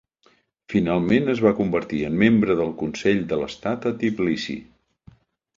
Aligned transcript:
Finalment 0.73 1.27
es 1.33 1.41
va 1.47 1.51
convertir 1.59 2.01
en 2.09 2.17
membre 2.23 2.57
del 2.63 2.73
Consell 2.81 3.21
de 3.35 3.39
l'Estat 3.43 3.87
a 3.91 3.95
Tbilisi. 4.01 4.61